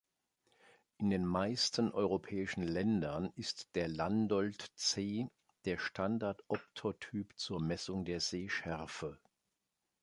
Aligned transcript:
In 0.97 1.11
den 1.11 1.25
meisten 1.27 1.91
europäischen 1.91 2.63
Ländern 2.63 3.31
ist 3.35 3.75
der 3.75 3.87
Landolt 3.87 4.71
C 4.73 5.29
der 5.65 5.77
Standard-Optotyp 5.77 7.37
zur 7.37 7.61
Messung 7.61 8.03
der 8.03 8.19
Sehschärfe. 8.19 9.19